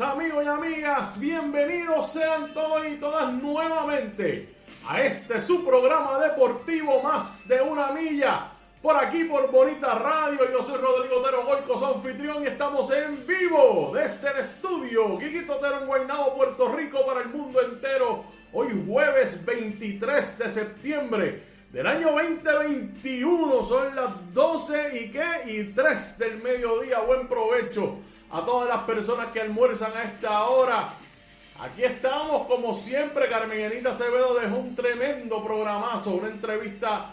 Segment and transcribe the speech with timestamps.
[0.00, 4.54] Amigos y amigas, bienvenidos sean todos y todas nuevamente
[4.88, 8.46] a este su programa deportivo más de una milla.
[8.80, 13.26] Por aquí por Bonita Radio, yo soy Rodrigo Otero Goico, su anfitrión y estamos en
[13.26, 18.24] vivo desde el estudio Quiquito Otero en Guaynabo, Puerto Rico para el mundo entero.
[18.52, 21.42] Hoy jueves 23 de septiembre
[21.72, 23.64] del año 2021.
[23.64, 25.50] Son las 12 y qué?
[25.52, 27.00] Y 3 del mediodía.
[27.00, 27.98] Buen provecho
[28.30, 30.88] a todas las personas que almuerzan a esta hora.
[31.60, 37.12] Aquí estamos, como siempre, Carmenita Acevedo dejó un tremendo programazo, una entrevista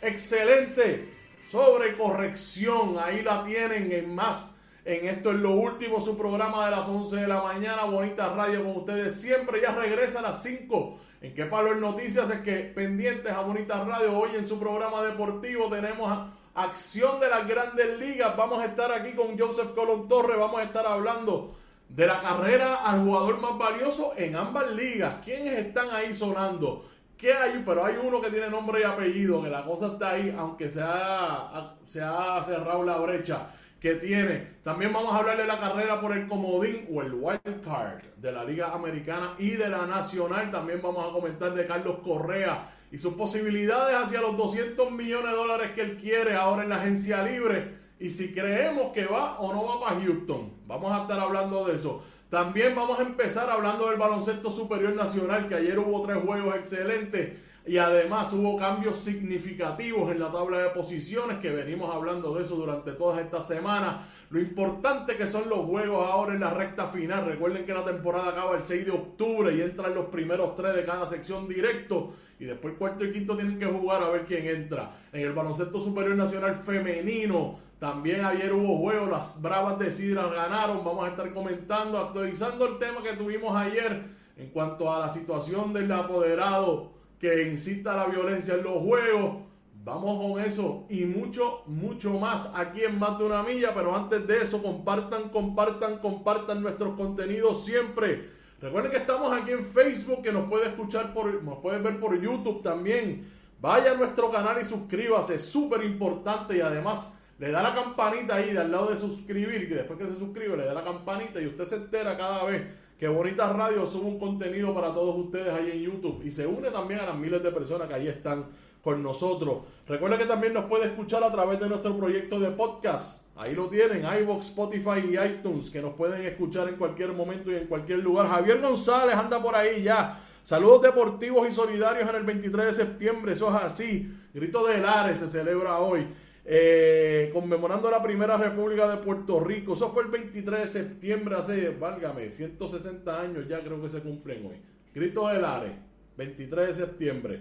[0.00, 1.10] excelente
[1.50, 2.96] sobre corrección.
[2.98, 4.58] Ahí la tienen en más.
[4.84, 7.84] En esto es lo último, su programa de las 11 de la mañana.
[7.84, 9.60] Bonita radio con ustedes siempre.
[9.60, 10.98] Ya regresa a las 5.
[11.20, 14.18] En qué palo en noticias es que pendientes a Bonita Radio.
[14.18, 18.36] Hoy en su programa deportivo tenemos acción de las grandes ligas.
[18.36, 20.38] Vamos a estar aquí con Joseph Colón Torres.
[20.38, 21.54] Vamos a estar hablando
[21.88, 25.16] de la carrera al jugador más valioso en ambas ligas.
[25.24, 26.86] ¿Quiénes están ahí sonando?
[27.16, 27.62] ¿Qué hay?
[27.64, 30.80] Pero hay uno que tiene nombre y apellido, que la cosa está ahí, aunque se
[30.82, 34.54] ha, se ha cerrado la brecha que tiene.
[34.62, 38.32] También vamos a hablar de la carrera por el comodín o el wild card de
[38.32, 40.50] la Liga Americana y de la Nacional.
[40.50, 45.36] También vamos a comentar de Carlos Correa y sus posibilidades hacia los 200 millones de
[45.36, 47.78] dólares que él quiere ahora en la agencia libre.
[47.98, 50.52] Y si creemos que va o no va para Houston.
[50.66, 52.02] Vamos a estar hablando de eso.
[52.28, 57.38] También vamos a empezar hablando del baloncesto superior nacional, que ayer hubo tres juegos excelentes
[57.64, 62.56] y además hubo cambios significativos en la tabla de posiciones, que venimos hablando de eso
[62.56, 64.02] durante todas estas semanas.
[64.30, 67.26] Lo importante que son los juegos ahora en la recta final.
[67.26, 70.84] Recuerden que la temporada acaba el 6 de octubre y entran los primeros tres de
[70.84, 72.14] cada sección directo.
[72.40, 74.96] Y después cuarto y quinto tienen que jugar a ver quién entra.
[75.12, 80.84] En el baloncesto superior nacional femenino también ayer hubo juegos, las Bravas de Sidra ganaron.
[80.84, 84.04] Vamos a estar comentando, actualizando el tema que tuvimos ayer
[84.36, 89.36] en cuanto a la situación del apoderado que incita a la violencia en los juegos.
[89.84, 93.72] Vamos con eso y mucho, mucho más aquí en Más de una Milla.
[93.72, 98.28] Pero antes de eso, compartan, compartan, compartan nuestros contenidos siempre.
[98.60, 102.20] Recuerden que estamos aquí en Facebook, que nos puede escuchar por, nos puede ver por
[102.20, 103.24] YouTube también.
[103.60, 108.52] Vaya a nuestro canal y suscríbase, súper importante y además le da la campanita ahí
[108.52, 111.46] de al lado de suscribir, que después que se suscribe le da la campanita y
[111.46, 112.62] usted se entera cada vez
[113.02, 116.70] que Bonita Radio sube un contenido para todos ustedes ahí en YouTube y se une
[116.70, 118.46] también a las miles de personas que ahí están
[118.80, 119.62] con nosotros.
[119.88, 123.26] Recuerda que también nos puede escuchar a través de nuestro proyecto de podcast.
[123.34, 127.56] Ahí lo tienen, iVoox, Spotify y iTunes, que nos pueden escuchar en cualquier momento y
[127.56, 128.28] en cualquier lugar.
[128.28, 130.20] Javier González anda por ahí ya.
[130.44, 134.14] Saludos deportivos y solidarios en el 23 de septiembre, eso es así.
[134.32, 136.06] Grito de Lares se celebra hoy.
[136.44, 139.74] Eh, conmemorando la primera república de Puerto Rico.
[139.74, 144.46] Eso fue el 23 de septiembre, hace, válgame, 160 años ya creo que se cumplen
[144.46, 144.56] hoy.
[144.92, 145.72] Grito de Lares,
[146.16, 147.40] 23 de septiembre.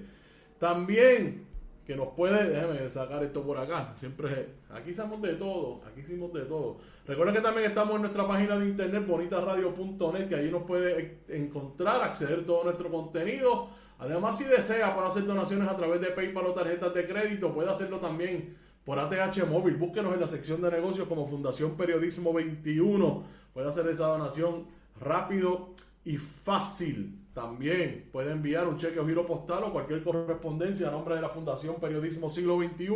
[0.59, 1.48] También
[1.86, 6.31] que nos puede, déjeme sacar esto por acá, siempre, aquí hacemos de todo, aquí hicimos
[6.31, 6.77] de todo.
[7.07, 12.01] Recuerden que también estamos en nuestra página de internet, bonitaradio.net, que ahí nos puede encontrar,
[12.04, 13.69] acceder a todo nuestro contenido.
[13.97, 17.69] Además, si desea, puede hacer donaciones a través de PayPal o tarjetas de crédito, puede
[17.69, 18.56] hacerlo también
[18.86, 19.75] por ATH Móvil.
[19.75, 23.24] Búsquenos en la sección de negocios como Fundación Periodismo 21.
[23.54, 24.66] Puede hacer esa donación
[25.00, 25.69] rápido
[26.04, 27.18] y fácil.
[27.33, 31.30] también puede enviar un cheque o giro postal o cualquier correspondencia a nombre de la
[31.30, 32.89] Fundación Periodismo Siglo XXI,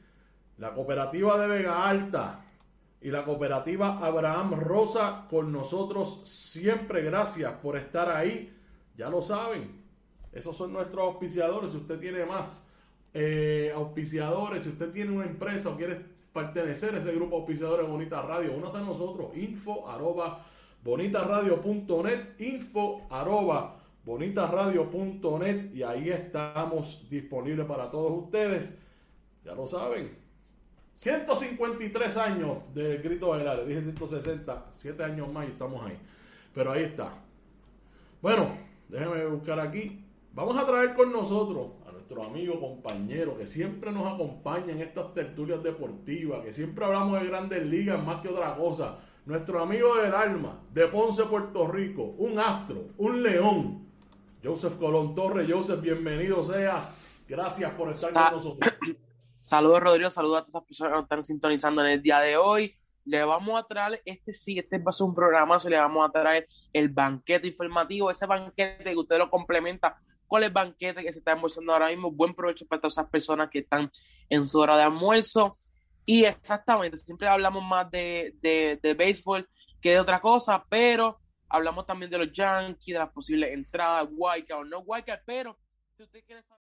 [0.59, 2.45] la Cooperativa de Vega Alta
[3.01, 7.03] y la Cooperativa Abraham Rosa con nosotros siempre.
[7.03, 8.55] Gracias por estar ahí
[8.99, 9.81] ya lo saben.
[10.33, 11.71] Esos son nuestros auspiciadores.
[11.71, 12.69] Si usted tiene más
[13.15, 17.89] eh, auspiciadores, si usted tiene una empresa o quiere pertenecer a ese grupo de auspiciadores
[17.89, 19.35] Bonita Radio, únase a nosotros.
[19.37, 20.45] Info arroba
[20.83, 22.41] bonitaradio.net.
[22.41, 25.73] Info arroba bonitaradio.net.
[25.73, 28.77] Y ahí estamos disponibles para todos ustedes.
[29.45, 30.28] Ya lo saben.
[30.99, 33.65] 153 años del grito bailar.
[33.65, 35.97] Dije 160, 7 años más y estamos ahí.
[36.53, 37.15] Pero ahí está.
[38.21, 38.51] Bueno,
[38.89, 40.05] déjeme buscar aquí.
[40.33, 45.15] Vamos a traer con nosotros a nuestro amigo, compañero, que siempre nos acompaña en estas
[45.15, 48.99] tertulias deportivas, que siempre hablamos de grandes ligas más que otra cosa.
[49.25, 53.87] Nuestro amigo del alma, de Ponce, Puerto Rico, un astro, un león.
[54.43, 57.25] Joseph Colón Torres, Joseph, bienvenido seas.
[57.29, 58.75] Gracias por estar con nosotros.
[59.49, 60.11] Saludos, Rodrigo.
[60.11, 63.25] Saludos a todas las personas que nos están sintonizando en el día de hoy le
[63.25, 66.13] vamos a traer, este sí, este va a ser un programa, se le vamos a
[66.13, 71.21] traer el banquete informativo, ese banquete que usted lo complementa con el banquete que se
[71.21, 72.11] está almorzando ahora mismo.
[72.11, 73.91] Buen provecho para todas esas personas que están
[74.29, 75.57] en su hora de almuerzo.
[76.05, 79.49] Y exactamente, siempre hablamos más de, de, de béisbol
[79.81, 84.61] que de otra cosa, pero hablamos también de los Yankees, de las posibles entradas, wildcard
[84.61, 85.57] o no wildcard, pero
[85.97, 86.68] si usted quiere saber...